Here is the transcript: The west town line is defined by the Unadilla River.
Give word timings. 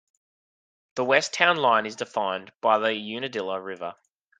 The 0.95 1.05
west 1.05 1.31
town 1.31 1.57
line 1.57 1.85
is 1.85 1.95
defined 1.95 2.51
by 2.59 2.79
the 2.79 2.87
Unadilla 2.89 3.61
River. 3.61 3.93